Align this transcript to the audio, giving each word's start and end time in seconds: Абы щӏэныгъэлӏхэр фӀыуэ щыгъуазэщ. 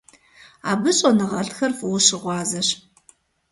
Абы 0.71 0.91
щӏэныгъэлӏхэр 0.97 1.71
фӀыуэ 1.77 1.99
щыгъуазэщ. 2.05 2.69